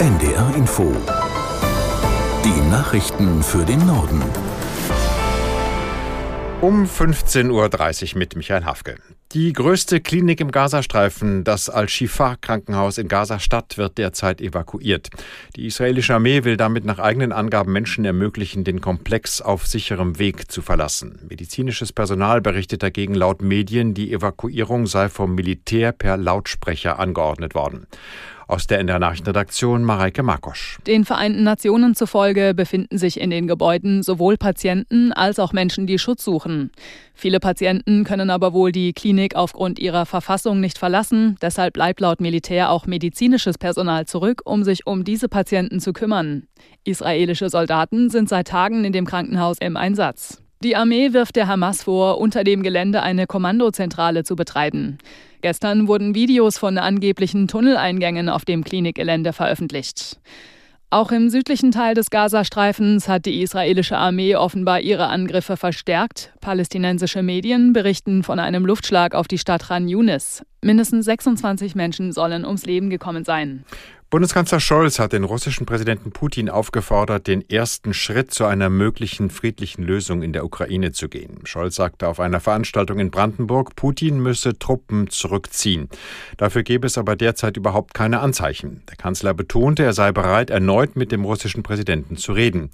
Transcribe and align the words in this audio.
NDR 0.00 0.54
Info. 0.54 0.94
Die 2.44 2.70
Nachrichten 2.70 3.42
für 3.42 3.64
den 3.64 3.84
Norden. 3.84 4.22
Um 6.60 6.84
15.30 6.84 8.12
Uhr 8.12 8.18
mit 8.20 8.36
Michael 8.36 8.64
Hafke. 8.64 8.94
Die 9.32 9.52
größte 9.52 10.00
Klinik 10.00 10.40
im 10.40 10.52
Gazastreifen, 10.52 11.42
das 11.42 11.68
Al-Shifa-Krankenhaus 11.68 12.98
in 12.98 13.08
Gaza-Stadt, 13.08 13.76
wird 13.76 13.98
derzeit 13.98 14.40
evakuiert. 14.40 15.08
Die 15.56 15.66
israelische 15.66 16.14
Armee 16.14 16.44
will 16.44 16.56
damit 16.56 16.84
nach 16.84 17.00
eigenen 17.00 17.32
Angaben 17.32 17.72
Menschen 17.72 18.04
ermöglichen, 18.04 18.62
den 18.62 18.80
Komplex 18.80 19.40
auf 19.42 19.66
sicherem 19.66 20.20
Weg 20.20 20.50
zu 20.50 20.62
verlassen. 20.62 21.18
Medizinisches 21.28 21.92
Personal 21.92 22.40
berichtet 22.40 22.84
dagegen 22.84 23.14
laut 23.14 23.42
Medien, 23.42 23.94
die 23.94 24.12
Evakuierung 24.12 24.86
sei 24.86 25.08
vom 25.08 25.34
Militär 25.34 25.90
per 25.90 26.16
Lautsprecher 26.16 27.00
angeordnet 27.00 27.56
worden. 27.56 27.88
Aus 28.48 28.66
der 28.66 28.78
NDR 28.78 28.98
Nachrichtenredaktion 28.98 29.84
Mareike 29.84 30.22
Markosch. 30.22 30.78
Den 30.86 31.04
Vereinten 31.04 31.42
Nationen 31.42 31.94
zufolge 31.94 32.54
befinden 32.54 32.96
sich 32.96 33.20
in 33.20 33.28
den 33.28 33.46
Gebäuden 33.46 34.02
sowohl 34.02 34.38
Patienten 34.38 35.12
als 35.12 35.38
auch 35.38 35.52
Menschen, 35.52 35.86
die 35.86 35.98
Schutz 35.98 36.24
suchen. 36.24 36.72
Viele 37.12 37.40
Patienten 37.40 38.04
können 38.04 38.30
aber 38.30 38.54
wohl 38.54 38.72
die 38.72 38.94
Klinik 38.94 39.36
aufgrund 39.36 39.78
ihrer 39.78 40.06
Verfassung 40.06 40.60
nicht 40.60 40.78
verlassen. 40.78 41.36
Deshalb 41.42 41.74
bleibt 41.74 42.00
laut 42.00 42.22
Militär 42.22 42.70
auch 42.70 42.86
medizinisches 42.86 43.58
Personal 43.58 44.06
zurück, 44.06 44.40
um 44.46 44.64
sich 44.64 44.86
um 44.86 45.04
diese 45.04 45.28
Patienten 45.28 45.78
zu 45.78 45.92
kümmern. 45.92 46.44
Israelische 46.84 47.50
Soldaten 47.50 48.08
sind 48.08 48.30
seit 48.30 48.48
Tagen 48.48 48.82
in 48.86 48.94
dem 48.94 49.04
Krankenhaus 49.04 49.58
im 49.60 49.76
Einsatz. 49.76 50.42
Die 50.62 50.74
Armee 50.74 51.12
wirft 51.12 51.36
der 51.36 51.46
Hamas 51.46 51.84
vor, 51.84 52.18
unter 52.18 52.42
dem 52.42 52.64
Gelände 52.64 53.02
eine 53.02 53.28
Kommandozentrale 53.28 54.24
zu 54.24 54.34
betreiben. 54.34 54.98
Gestern 55.40 55.86
wurden 55.86 56.16
Videos 56.16 56.58
von 56.58 56.78
angeblichen 56.78 57.46
Tunneleingängen 57.46 58.28
auf 58.28 58.44
dem 58.44 58.64
Klinikgelände 58.64 59.32
veröffentlicht. 59.32 60.18
Auch 60.90 61.12
im 61.12 61.28
südlichen 61.28 61.70
Teil 61.70 61.94
des 61.94 62.08
Gazastreifens 62.08 63.08
hat 63.08 63.26
die 63.26 63.42
israelische 63.42 63.98
Armee 63.98 64.36
offenbar 64.36 64.80
ihre 64.80 65.08
Angriffe 65.08 65.58
verstärkt. 65.58 66.32
Palästinensische 66.40 67.22
Medien 67.22 67.74
berichten 67.74 68.22
von 68.22 68.40
einem 68.40 68.64
Luftschlag 68.64 69.14
auf 69.14 69.28
die 69.28 69.36
Stadt 69.36 69.68
Khan 69.68 69.86
Yunis. 69.86 70.42
Mindestens 70.62 71.04
26 71.04 71.74
Menschen 71.74 72.12
sollen 72.12 72.46
ums 72.46 72.64
Leben 72.64 72.88
gekommen 72.88 73.24
sein. 73.24 73.64
Bundeskanzler 74.10 74.58
Scholz 74.58 74.98
hat 74.98 75.12
den 75.12 75.24
russischen 75.24 75.66
Präsidenten 75.66 76.12
Putin 76.12 76.48
aufgefordert, 76.48 77.26
den 77.26 77.46
ersten 77.50 77.92
Schritt 77.92 78.32
zu 78.32 78.46
einer 78.46 78.70
möglichen 78.70 79.28
friedlichen 79.28 79.82
Lösung 79.82 80.22
in 80.22 80.32
der 80.32 80.46
Ukraine 80.46 80.92
zu 80.92 81.10
gehen. 81.10 81.40
Scholz 81.44 81.74
sagte 81.74 82.08
auf 82.08 82.18
einer 82.18 82.40
Veranstaltung 82.40 83.00
in 83.00 83.10
Brandenburg, 83.10 83.76
Putin 83.76 84.18
müsse 84.18 84.58
Truppen 84.58 85.10
zurückziehen. 85.10 85.90
Dafür 86.38 86.62
gäbe 86.62 86.86
es 86.86 86.96
aber 86.96 87.16
derzeit 87.16 87.58
überhaupt 87.58 87.92
keine 87.92 88.20
Anzeichen. 88.20 88.82
Der 88.88 88.96
Kanzler 88.96 89.34
betonte, 89.34 89.82
er 89.82 89.92
sei 89.92 90.10
bereit, 90.10 90.48
erneut 90.48 90.96
mit 90.96 91.12
dem 91.12 91.26
russischen 91.26 91.62
Präsidenten 91.62 92.16
zu 92.16 92.32
reden. 92.32 92.70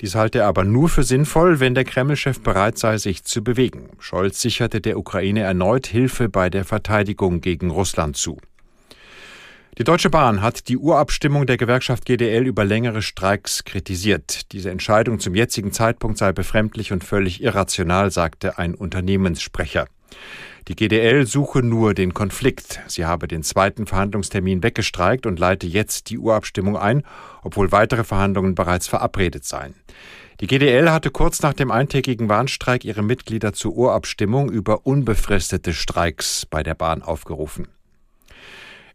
Dies 0.00 0.16
halte 0.16 0.40
er 0.40 0.48
aber 0.48 0.64
nur 0.64 0.88
für 0.88 1.04
sinnvoll, 1.04 1.60
wenn 1.60 1.76
der 1.76 1.84
Kremlchef 1.84 2.40
bereit 2.40 2.76
sei, 2.76 2.98
sich 2.98 3.22
zu 3.22 3.44
bewegen. 3.44 3.90
Scholz 4.00 4.40
sicherte 4.40 4.80
der 4.80 4.98
Ukraine 4.98 5.42
erneut 5.42 5.86
Hilfe 5.86 6.28
bei 6.28 6.50
der 6.50 6.64
Verteidigung 6.64 7.40
gegen 7.40 7.70
Russland 7.70 8.16
zu. 8.16 8.38
Die 9.78 9.84
Deutsche 9.84 10.10
Bahn 10.10 10.42
hat 10.42 10.68
die 10.68 10.76
Urabstimmung 10.76 11.46
der 11.46 11.56
Gewerkschaft 11.56 12.04
GDL 12.04 12.46
über 12.46 12.62
längere 12.62 13.00
Streiks 13.00 13.64
kritisiert. 13.64 14.52
Diese 14.52 14.70
Entscheidung 14.70 15.18
zum 15.18 15.34
jetzigen 15.34 15.72
Zeitpunkt 15.72 16.18
sei 16.18 16.32
befremdlich 16.32 16.92
und 16.92 17.02
völlig 17.02 17.42
irrational, 17.42 18.10
sagte 18.10 18.58
ein 18.58 18.74
Unternehmenssprecher. 18.74 19.86
Die 20.68 20.76
GDL 20.76 21.26
suche 21.26 21.62
nur 21.62 21.94
den 21.94 22.12
Konflikt. 22.12 22.80
Sie 22.86 23.06
habe 23.06 23.26
den 23.26 23.42
zweiten 23.42 23.86
Verhandlungstermin 23.86 24.62
weggestreikt 24.62 25.24
und 25.24 25.38
leite 25.38 25.66
jetzt 25.66 26.10
die 26.10 26.18
Urabstimmung 26.18 26.76
ein, 26.76 27.02
obwohl 27.42 27.72
weitere 27.72 28.04
Verhandlungen 28.04 28.54
bereits 28.54 28.88
verabredet 28.88 29.46
seien. 29.46 29.74
Die 30.40 30.48
GDL 30.48 30.90
hatte 30.90 31.10
kurz 31.10 31.40
nach 31.40 31.54
dem 31.54 31.70
eintägigen 31.70 32.28
Warnstreik 32.28 32.84
ihre 32.84 33.02
Mitglieder 33.02 33.54
zur 33.54 33.74
Urabstimmung 33.74 34.50
über 34.50 34.84
unbefristete 34.84 35.72
Streiks 35.72 36.44
bei 36.44 36.62
der 36.62 36.74
Bahn 36.74 37.00
aufgerufen. 37.00 37.68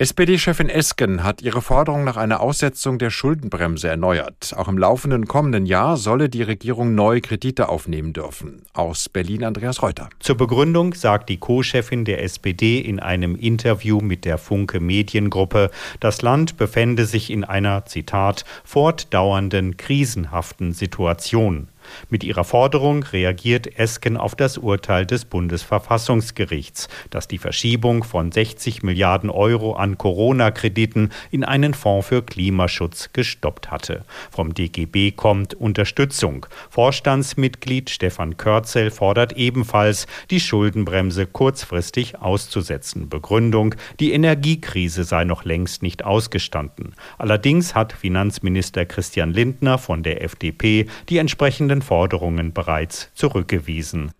SPD-Chefin 0.00 0.70
Esken 0.70 1.24
hat 1.24 1.42
ihre 1.42 1.60
Forderung 1.60 2.04
nach 2.04 2.16
einer 2.16 2.40
Aussetzung 2.40 2.98
der 2.98 3.10
Schuldenbremse 3.10 3.86
erneuert. 3.86 4.54
Auch 4.56 4.66
im 4.66 4.78
laufenden 4.78 5.26
kommenden 5.26 5.66
Jahr 5.66 5.98
solle 5.98 6.30
die 6.30 6.42
Regierung 6.42 6.94
neue 6.94 7.20
Kredite 7.20 7.68
aufnehmen 7.68 8.14
dürfen. 8.14 8.62
Aus 8.72 9.10
Berlin 9.10 9.44
Andreas 9.44 9.82
Reuter. 9.82 10.08
Zur 10.18 10.38
Begründung 10.38 10.94
sagt 10.94 11.28
die 11.28 11.36
Co-Chefin 11.36 12.06
der 12.06 12.22
SPD 12.22 12.78
in 12.78 12.98
einem 12.98 13.36
Interview 13.36 14.00
mit 14.00 14.24
der 14.24 14.38
Funke 14.38 14.80
Mediengruppe, 14.80 15.70
das 16.00 16.22
Land 16.22 16.56
befände 16.56 17.04
sich 17.04 17.28
in 17.28 17.44
einer, 17.44 17.84
Zitat, 17.84 18.46
fortdauernden 18.64 19.76
krisenhaften 19.76 20.72
Situation. 20.72 21.68
Mit 22.08 22.24
ihrer 22.24 22.44
Forderung 22.44 23.02
reagiert 23.02 23.78
Esken 23.78 24.16
auf 24.16 24.34
das 24.34 24.58
Urteil 24.58 25.06
des 25.06 25.24
Bundesverfassungsgerichts, 25.24 26.88
das 27.10 27.28
die 27.28 27.38
Verschiebung 27.38 28.04
von 28.04 28.32
60 28.32 28.82
Milliarden 28.82 29.30
Euro 29.30 29.74
an 29.74 29.98
Corona-Krediten 29.98 31.10
in 31.30 31.44
einen 31.44 31.74
Fonds 31.74 32.08
für 32.08 32.22
Klimaschutz 32.22 33.10
gestoppt 33.12 33.70
hatte. 33.70 34.04
Vom 34.30 34.54
DGB 34.54 35.12
kommt 35.12 35.54
Unterstützung. 35.54 36.46
Vorstandsmitglied 36.70 37.90
Stefan 37.90 38.36
Körzel 38.36 38.90
fordert 38.90 39.32
ebenfalls, 39.34 40.06
die 40.30 40.40
Schuldenbremse 40.40 41.26
kurzfristig 41.26 42.18
auszusetzen. 42.18 43.08
Begründung, 43.08 43.74
die 43.98 44.12
Energiekrise 44.12 45.04
sei 45.04 45.24
noch 45.24 45.44
längst 45.44 45.82
nicht 45.82 46.04
ausgestanden. 46.04 46.94
Allerdings 47.18 47.74
hat 47.74 47.92
Finanzminister 47.92 48.86
Christian 48.86 49.32
Lindner 49.32 49.78
von 49.78 50.02
der 50.02 50.22
FDP 50.22 50.86
die 51.08 51.18
entsprechenden 51.18 51.79
ihren 51.80 51.82
Forderungen 51.82 52.52
bereits 52.52 53.10
zurückgewiesen. 53.14 54.12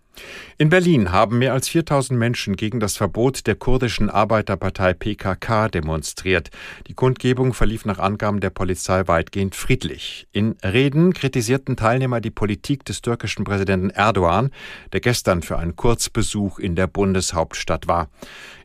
In 0.57 0.69
Berlin 0.69 1.11
haben 1.11 1.39
mehr 1.39 1.53
als 1.53 1.69
4000 1.69 2.19
Menschen 2.19 2.55
gegen 2.55 2.79
das 2.79 2.97
Verbot 2.97 3.47
der 3.47 3.55
kurdischen 3.55 4.09
Arbeiterpartei 4.09 4.93
PKK 4.93 5.69
demonstriert. 5.69 6.49
Die 6.87 6.93
Kundgebung 6.93 7.53
verlief 7.53 7.85
nach 7.85 7.97
Angaben 7.97 8.41
der 8.41 8.49
Polizei 8.49 9.07
weitgehend 9.07 9.55
friedlich. 9.55 10.27
In 10.33 10.57
Reden 10.63 11.13
kritisierten 11.13 11.77
Teilnehmer 11.77 12.19
die 12.19 12.29
Politik 12.29 12.83
des 12.83 13.01
türkischen 13.01 13.45
Präsidenten 13.45 13.89
Erdogan, 13.89 14.51
der 14.91 14.99
gestern 14.99 15.41
für 15.41 15.57
einen 15.57 15.77
Kurzbesuch 15.77 16.59
in 16.59 16.75
der 16.75 16.87
Bundeshauptstadt 16.87 17.87
war. 17.87 18.09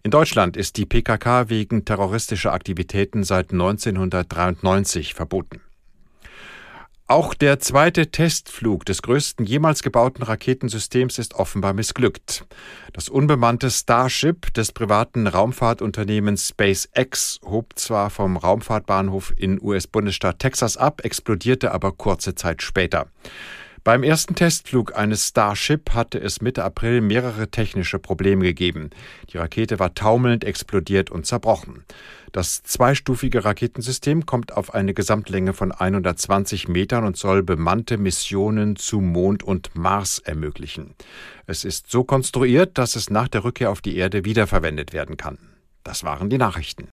In 0.02 0.10
Deutschland 0.10 0.56
ist 0.56 0.76
die 0.76 0.84
PKK 0.84 1.48
wegen 1.48 1.84
terroristischer 1.84 2.52
Aktivitäten 2.52 3.24
seit 3.24 3.52
1993 3.52 5.14
verboten. 5.14 5.60
Auch 7.08 7.34
der 7.34 7.60
zweite 7.60 8.10
Testflug 8.10 8.84
des 8.84 9.00
größten 9.00 9.46
jemals 9.46 9.84
gebauten 9.84 10.24
Raketensystems 10.24 11.18
ist 11.18 11.34
offenbar 11.34 11.72
missglückt. 11.72 12.44
Das 12.92 13.08
unbemannte 13.08 13.70
Starship 13.70 14.52
des 14.54 14.72
privaten 14.72 15.28
Raumfahrtunternehmens 15.28 16.48
SpaceX 16.48 17.38
hob 17.44 17.78
zwar 17.78 18.10
vom 18.10 18.36
Raumfahrtbahnhof 18.36 19.32
in 19.36 19.62
US-Bundesstaat 19.62 20.40
Texas 20.40 20.76
ab, 20.76 21.04
explodierte 21.04 21.70
aber 21.70 21.92
kurze 21.92 22.34
Zeit 22.34 22.60
später. 22.60 23.06
Beim 23.86 24.02
ersten 24.02 24.34
Testflug 24.34 24.96
eines 24.96 25.28
Starship 25.28 25.90
hatte 25.94 26.18
es 26.18 26.40
Mitte 26.40 26.64
April 26.64 27.00
mehrere 27.00 27.52
technische 27.52 28.00
Probleme 28.00 28.42
gegeben. 28.42 28.90
Die 29.32 29.38
Rakete 29.38 29.78
war 29.78 29.94
taumelnd, 29.94 30.42
explodiert 30.42 31.12
und 31.12 31.24
zerbrochen. 31.24 31.84
Das 32.32 32.64
zweistufige 32.64 33.44
Raketensystem 33.44 34.26
kommt 34.26 34.56
auf 34.56 34.74
eine 34.74 34.92
Gesamtlänge 34.92 35.52
von 35.52 35.70
120 35.70 36.66
Metern 36.66 37.04
und 37.04 37.16
soll 37.16 37.44
bemannte 37.44 37.96
Missionen 37.96 38.74
zu 38.74 39.00
Mond 39.00 39.44
und 39.44 39.76
Mars 39.76 40.18
ermöglichen. 40.18 40.96
Es 41.46 41.62
ist 41.62 41.88
so 41.88 42.02
konstruiert, 42.02 42.78
dass 42.78 42.96
es 42.96 43.08
nach 43.08 43.28
der 43.28 43.44
Rückkehr 43.44 43.70
auf 43.70 43.82
die 43.82 43.96
Erde 43.96 44.24
wiederverwendet 44.24 44.94
werden 44.94 45.16
kann. 45.16 45.38
Das 45.84 46.02
waren 46.02 46.28
die 46.28 46.38
Nachrichten. 46.38 46.88